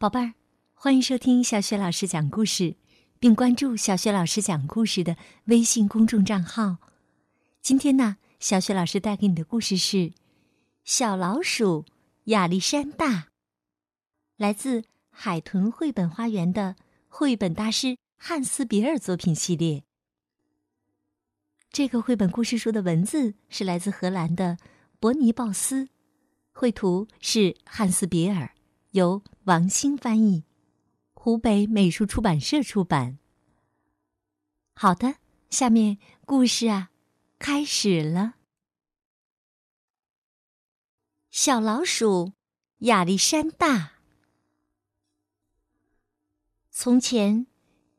[0.00, 0.34] 宝贝儿，
[0.74, 2.76] 欢迎收听小雪老师讲故事，
[3.18, 6.76] 并关注小雪老师讲故事的微信公众账号。
[7.60, 9.96] 今天呢，小雪老师带给你的故事是
[10.84, 11.84] 《小老鼠
[12.26, 13.06] 亚历山大》，
[14.36, 16.76] 来自海豚绘本花园的
[17.08, 19.82] 绘本大师汉斯·比尔作品系列。
[21.72, 24.58] 这个绘本故事书的文字是来自荷兰的
[25.00, 25.88] 伯尼·鲍斯，
[26.52, 28.54] 绘图是汉斯·比尔。
[28.92, 30.44] 由王兴翻译，
[31.12, 33.18] 湖北美术出版社出版。
[34.74, 35.16] 好的，
[35.50, 36.90] 下面故事啊，
[37.38, 38.36] 开始了。
[41.30, 42.32] 小老鼠
[42.78, 43.92] 亚历山大。
[46.70, 47.46] 从前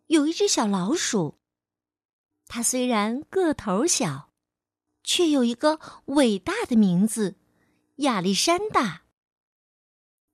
[0.08, 1.38] 有一只小老鼠，
[2.48, 4.32] 它虽然个头小，
[5.04, 7.38] 却有一个伟大的名字——
[7.98, 9.04] 亚历山大。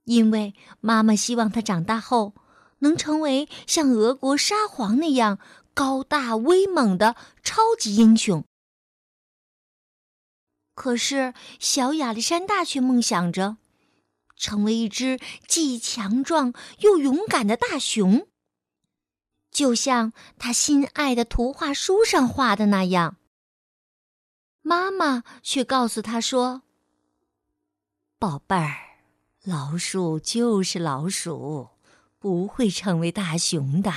[0.05, 2.33] 因为妈妈希望他长大后
[2.79, 5.39] 能成为像俄国沙皇那样
[5.73, 8.45] 高大威猛的超级英雄。
[10.73, 13.57] 可是小亚历山大却梦想着
[14.35, 18.27] 成为一只既强壮又勇敢的大熊，
[19.49, 23.15] 就像他心爱的图画书上画的那样。
[24.61, 26.63] 妈妈却告诉他说
[28.19, 28.83] ：“宝贝儿。”
[29.47, 31.69] 老鼠就是老鼠，
[32.17, 33.93] 不会成为大熊的。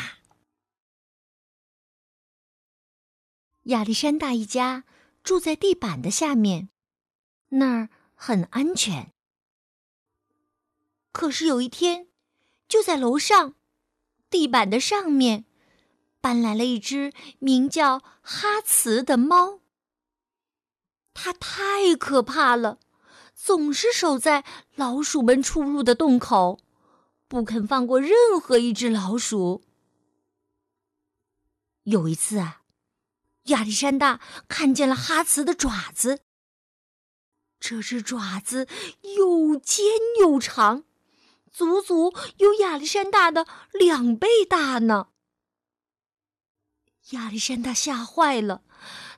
[3.63, 4.85] 亚历山大一家
[5.23, 6.69] 住在地板的下面，
[7.49, 9.15] 那儿很安全。
[11.13, 12.09] 可是有一天，
[12.69, 13.55] 就在楼上，
[14.29, 15.47] 地板的上面，
[16.21, 19.61] 搬来了一只名叫哈茨的猫。
[21.15, 22.79] 它太可怕了。
[23.41, 24.45] 总是守在
[24.75, 26.59] 老鼠们出入的洞口，
[27.29, 28.11] 不肯放过任
[28.43, 29.63] 何一只老鼠。
[31.85, 32.63] 有一次啊，
[33.45, 36.21] 亚历山大看见了哈茨的爪子，
[37.61, 38.67] 这只爪子
[39.17, 39.87] 又尖
[40.21, 40.83] 又长，
[41.53, 45.09] 足足有亚历山大的两倍大呢。
[47.11, 48.63] 亚历山大吓坏了，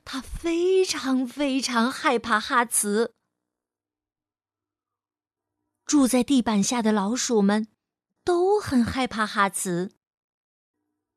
[0.04, 3.14] 他非常非常害怕哈茨。
[5.90, 7.66] 住在地板下的老鼠们
[8.22, 9.90] 都很害怕哈茨。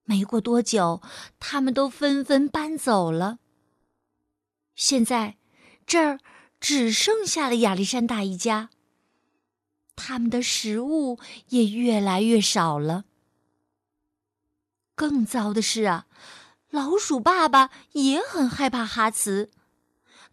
[0.03, 0.99] 没过多久，
[1.39, 3.37] 他们都纷纷搬走了。
[4.73, 5.37] 现在，
[5.85, 6.19] 这儿
[6.59, 8.71] 只剩下了亚历山大一家。
[9.95, 11.19] 他们的食物
[11.49, 13.05] 也越来越少了。
[14.95, 16.07] 更糟的是啊，
[16.71, 19.51] 老鼠爸爸也很害怕哈茨。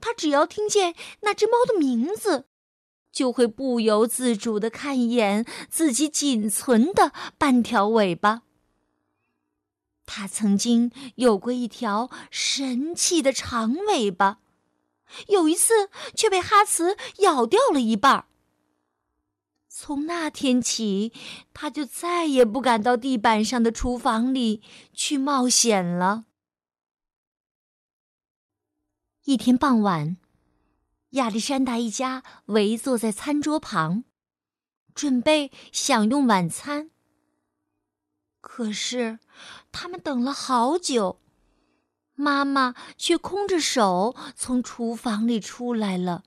[0.01, 2.47] 他只要听见那只猫的名字。
[3.11, 8.43] 就会不由自主的看一眼自己仅存的半条尾巴。
[10.07, 14.39] 他曾经有过一条神奇的长尾巴，
[15.29, 18.27] 有一次却被哈茨咬掉了一半儿。
[19.69, 21.13] 从那天起，
[21.55, 26.25] 他就再也不敢到地板上的厨房里去冒险了。
[29.25, 30.17] 一天傍晚。
[31.11, 34.05] 亚历山大一家围坐在餐桌旁，
[34.95, 36.91] 准备享用晚餐。
[38.41, 39.19] 可是，
[39.73, 41.21] 他们等了好久，
[42.15, 46.23] 妈妈却空着手从厨房里出来了。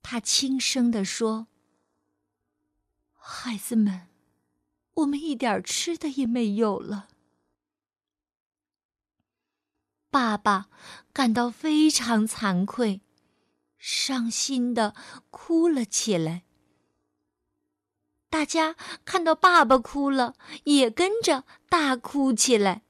[0.00, 1.48] 她轻声地说
[3.18, 4.08] ：“孩子们，
[4.94, 7.08] 我们一点吃的也没有了。”
[10.08, 10.68] 爸爸
[11.12, 13.00] 感到非常惭愧。
[13.86, 14.94] 伤心的
[15.30, 16.44] 哭了起来。
[18.30, 20.34] 大家看到爸爸哭了，
[20.64, 22.82] 也跟着大哭起来。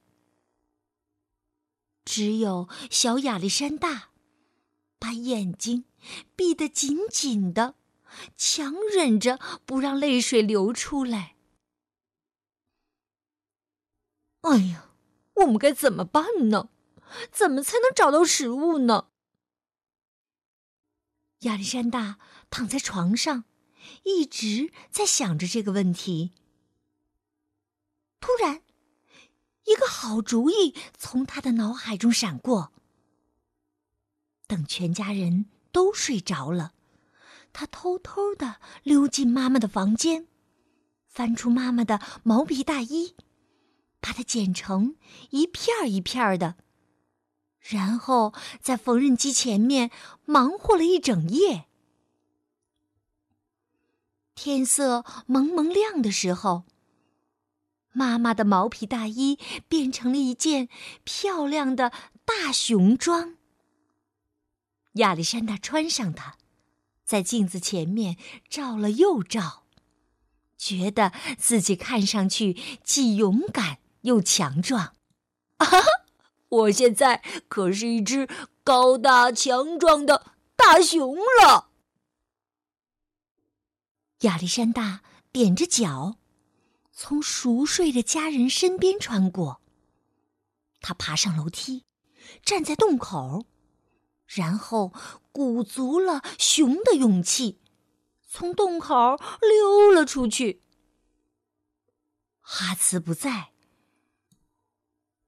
[2.05, 4.11] 只有小亚历山大，
[4.97, 5.83] 把眼睛
[6.33, 7.75] 闭得紧紧的，
[8.37, 11.35] 强忍着不让泪水流出来。
[14.43, 14.91] 哎呀，
[15.33, 16.69] 我们该怎么办呢？
[17.33, 19.09] 怎么才能找到食物呢？
[21.45, 22.17] 亚历山大
[22.49, 23.45] 躺在床上，
[24.03, 26.31] 一直在想着这个问题。
[28.19, 28.61] 突然，
[29.65, 32.71] 一个好主意从他的脑海中闪过。
[34.47, 36.73] 等全家人都睡着了，
[37.53, 40.27] 他偷偷的溜进妈妈的房间，
[41.07, 43.15] 翻出妈妈的毛皮大衣，
[43.99, 44.95] 把它剪成
[45.29, 46.57] 一片儿一片儿的。
[47.67, 49.89] 然后在缝纫机前面
[50.25, 51.65] 忙活了一整夜。
[54.35, 56.65] 天色蒙蒙亮的时候，
[57.91, 60.69] 妈妈的毛皮大衣变成了一件
[61.03, 61.91] 漂亮的
[62.23, 63.37] 大熊装。
[64.93, 66.35] 亚历山大穿上它，
[67.03, 68.17] 在镜子前面
[68.47, 69.63] 照了又照，
[70.57, 74.93] 觉得自己看上去既勇敢又强壮。
[75.57, 75.79] 啊哈！
[76.55, 78.27] 我现在可是一只
[78.63, 81.69] 高大强壮的大熊了。
[84.19, 85.01] 亚历山大
[85.33, 86.17] 踮着脚，
[86.91, 89.61] 从熟睡的家人身边穿过。
[90.81, 91.85] 他爬上楼梯，
[92.43, 93.45] 站在洞口，
[94.25, 94.93] 然后
[95.31, 97.59] 鼓足了熊的勇气，
[98.27, 100.63] 从洞口溜了出去。
[102.39, 103.51] 哈茨不在。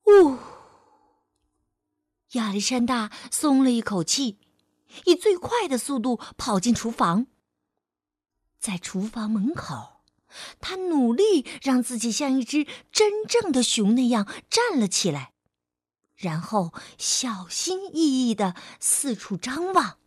[0.06, 0.38] 呜！
[2.32, 4.38] 亚历山大松了一口气，
[5.06, 7.28] 以最快的速度跑进厨房。
[8.60, 10.02] 在厨房门口，
[10.60, 15.32] 他努力让自己像一只真正的熊那样站了起来，
[16.16, 19.98] 然后小心翼翼的四处张望。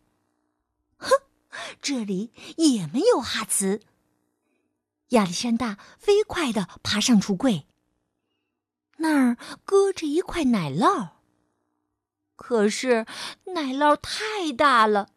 [0.97, 1.09] 哼，
[1.81, 3.81] 这里也没有哈茨。
[5.09, 7.65] 亚历山大飞快的爬上橱柜，
[8.97, 11.20] 那儿搁着一块奶酪。
[12.35, 13.05] 可是
[13.53, 15.09] 奶酪太大了，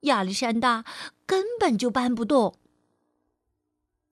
[0.00, 0.84] 亚历山大
[1.26, 2.58] 根本就搬不动。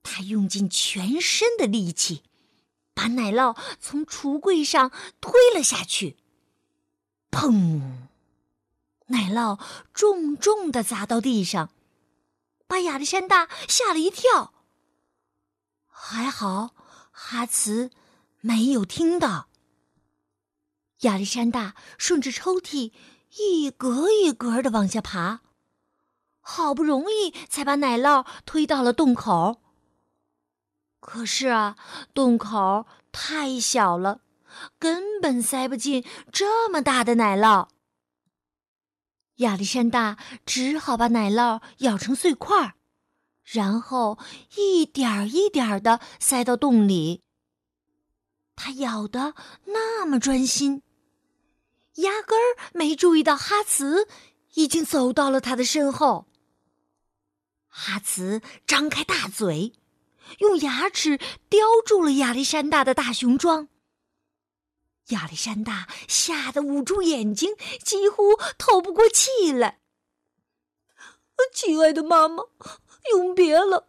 [0.03, 2.23] 他用尽全身的力气，
[2.93, 6.17] 把奶酪从橱柜上推了下去。
[7.31, 7.81] 砰！
[9.07, 9.59] 奶酪
[9.93, 11.71] 重重的砸到地上，
[12.67, 14.55] 把亚历山大吓了一跳。
[15.89, 16.75] 还好
[17.11, 17.91] 哈茨
[18.41, 19.49] 没有听到。
[21.05, 22.93] 亚历山大顺着抽屉
[23.39, 25.41] 一格一格的往下爬，
[26.41, 29.61] 好不容易才把奶酪推到了洞口。
[31.01, 31.77] 可是啊，
[32.15, 34.21] 洞口太小了，
[34.79, 37.69] 根本塞不进这么大的奶酪。
[39.39, 40.17] 亚历山大
[40.47, 42.77] 只好把奶酪咬成碎块，
[43.43, 44.17] 然后
[44.57, 47.23] 一点儿一点儿的塞到洞里。
[48.55, 49.35] 他咬的
[49.65, 50.84] 那么专心，
[51.97, 54.09] 压根儿没注意到哈茨
[54.55, 56.27] 已经走到了他的身后。
[57.69, 59.73] 哈茨张开大嘴。
[60.39, 61.19] 用牙齿
[61.51, 63.69] 叼住了亚历山大的大熊装。
[65.09, 67.55] 亚历山大吓得捂住眼睛，
[67.85, 69.81] 几乎透不过气来。
[71.53, 72.43] 亲爱的妈妈，
[73.13, 73.89] 永别了，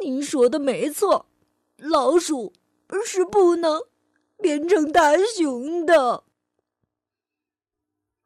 [0.00, 1.30] 您说的没错，
[1.76, 2.52] 老鼠
[3.06, 3.84] 是不能
[4.38, 6.24] 变成大熊的。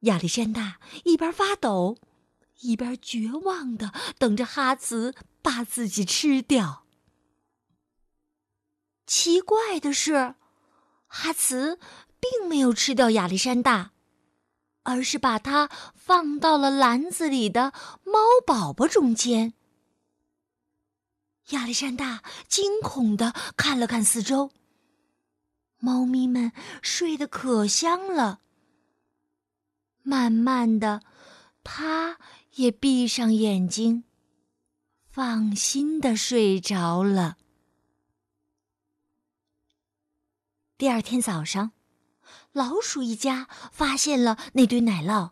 [0.03, 1.97] 亚历山大一边发抖，
[2.61, 6.87] 一边绝望的等着哈茨把自己吃掉。
[9.07, 10.35] 奇怪的是，
[11.07, 11.79] 哈茨
[12.19, 13.93] 并没有吃掉亚历山大，
[14.83, 17.73] 而是把它放到了篮子里的
[18.05, 19.55] 猫宝宝中间。
[21.51, 24.51] 亚历山大惊恐的看了看四周，
[25.79, 28.41] 猫咪们睡得可香了。
[30.03, 31.03] 慢慢的，
[31.63, 32.19] 他
[32.55, 34.05] 也闭上眼睛，
[35.11, 37.37] 放心的睡着了。
[40.77, 41.73] 第二天早上，
[42.53, 45.31] 老鼠一家发现了那堆奶酪。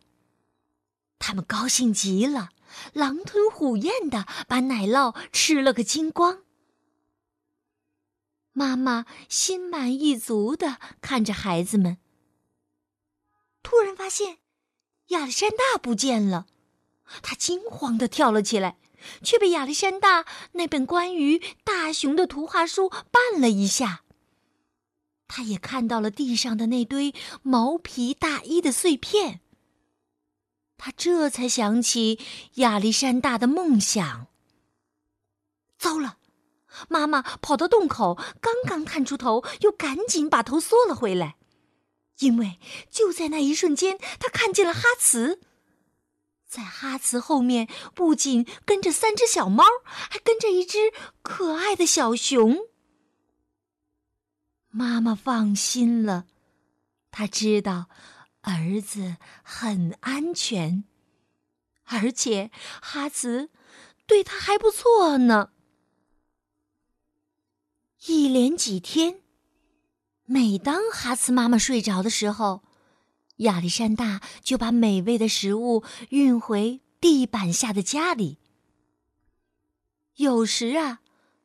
[1.18, 2.50] 他们高兴极了，
[2.92, 6.44] 狼吞虎咽的把奶酪吃了个精光。
[8.52, 11.99] 妈妈心满意足的看着孩子们，
[13.62, 14.38] 突然发现
[15.11, 16.47] 亚历山大不见了，
[17.23, 18.76] 他惊慌的跳了起来，
[19.23, 24.02] 却被亚历山大那本关于大熊的图画书绊了一下。
[25.26, 29.40] 他也看到了地上的那堆毛皮大衣的碎片。
[30.76, 32.19] 他这才想起
[32.55, 34.26] 亚历山大的梦想。
[35.79, 36.19] 糟了！
[36.88, 41.37] 妈妈跑到洞口，刚刚探出头，又赶紧把头缩了回来，
[42.20, 42.58] 因为
[42.90, 45.40] 就在那一瞬间，他看见了哈茨。
[46.46, 52.58] 在哈茨后面，不仅跟着三只小猫，还跟着一只可爱的小熊。
[54.68, 56.26] 妈妈放心了，
[57.10, 57.88] 她知道
[58.40, 60.84] 儿子很安全，
[61.84, 62.50] 而且
[62.82, 63.50] 哈茨
[64.06, 65.52] 对他还不错呢。
[68.06, 69.19] 一连几天，
[70.32, 72.62] 每当哈茨妈妈睡着的时候，
[73.38, 78.38] 亚历山大就把美味的食物运回地板下的家里。
[80.14, 81.00] 有时啊。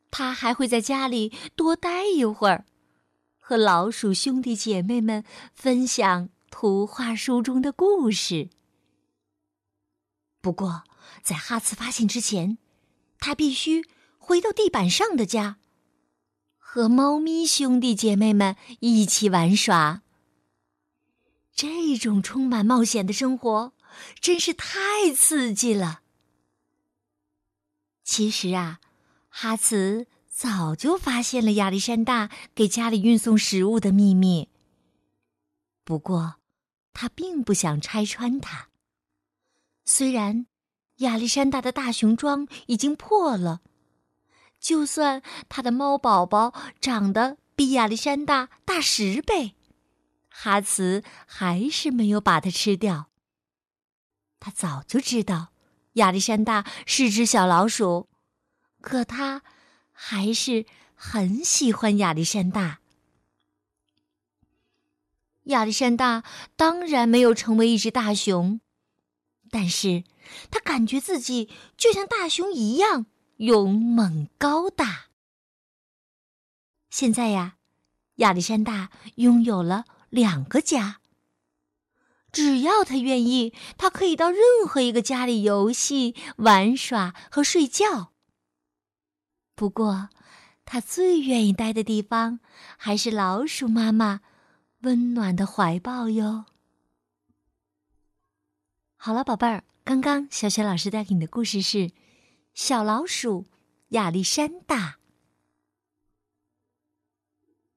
[0.08, 2.64] 他还会在家里多待一会儿，
[3.38, 8.48] 和老鼠兄弟姐妹们分享图画书中的故事。
[10.40, 10.84] 不过，
[11.22, 12.56] 在哈茨发现之前，
[13.18, 13.84] 他必须
[14.16, 15.58] 回到地板上的家，
[16.76, 20.02] 和猫咪兄弟姐妹们一起玩耍。
[21.54, 23.72] 这种充满冒险的生活
[24.20, 26.02] 真是太刺激了。
[28.04, 28.80] 其实啊。
[29.30, 34.50] 哈茨早就发现了亚历山大给家里运送食物的秘密。
[35.82, 36.34] 不过，
[36.92, 38.68] 他并不想拆穿它。
[39.86, 40.46] 虽然
[40.96, 43.62] 亚历山大的大熊装已经破了，
[44.60, 49.54] 就算他的猫宝宝长得比亚历山大大十倍，
[50.28, 53.08] 哈茨还是没有把它吃掉。
[54.40, 55.48] 他早就知道
[55.94, 58.08] 亚历山大是只小老鼠。
[58.80, 59.42] 可他
[59.90, 62.80] 还是很喜欢亚历山大。
[65.44, 66.22] 亚历山大
[66.54, 68.60] 当然没有成为一只大熊，
[69.50, 70.04] 但是
[70.50, 75.06] 他感觉自己就像大熊一样勇猛高大。
[76.90, 77.56] 现在呀，
[78.16, 81.00] 亚历山大拥有了两个家。
[82.32, 88.12] 只要他愿意，他可以到任何一个家里游戏、玩耍和睡觉。
[89.54, 90.10] 不过，
[90.66, 92.40] 他最愿意待的地方
[92.76, 94.20] 还是老鼠妈妈
[94.80, 96.44] 温暖的怀抱哟。
[98.96, 101.78] 好了，宝贝儿，刚刚小雪老师带给你的故事是
[102.56, 103.44] 《小老鼠
[103.88, 104.92] 亚历山大》。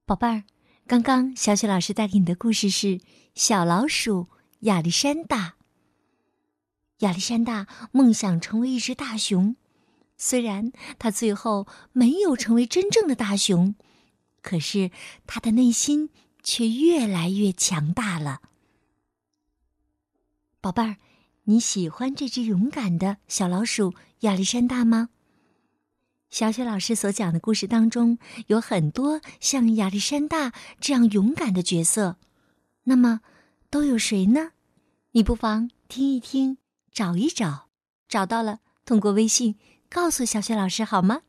[0.05, 0.45] 宝贝儿，
[0.87, 2.87] 刚刚小雪老师带给你的故事是
[3.35, 4.29] 《小老鼠
[4.61, 5.49] 亚历山大》。
[6.99, 9.57] 亚历山大梦想成为一只大熊。
[10.17, 13.75] 虽然他最后没有成为真正的大熊，
[14.41, 14.91] 可是
[15.27, 16.09] 他的内心
[16.41, 18.41] 却越来越强大了。
[20.61, 20.95] 宝贝儿，
[21.49, 25.09] 你喜欢这只勇敢的小老鼠亚历山大吗？
[26.29, 32.17] 小雪老师所讲的故事当中有很多像亚历山大这样勇敢的角色，
[32.83, 33.21] 那么
[33.71, 34.51] 都有谁呢？
[35.13, 36.59] 你不妨听一听，
[36.91, 37.69] 找一找，
[38.07, 39.55] 找到了，通过微信。
[39.89, 41.23] 告诉小雪老师好吗？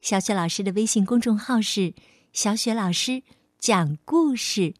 [0.00, 1.92] 小雪老师的微信公众号是
[2.32, 3.22] “小雪老师
[3.58, 4.72] 讲故事”。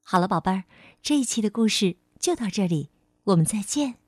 [0.00, 0.64] 好了，宝贝儿，
[1.02, 2.88] 这一期的故事就到这里，
[3.30, 3.99] 我们再见。